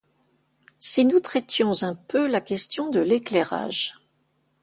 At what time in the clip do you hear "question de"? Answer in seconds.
2.41-2.99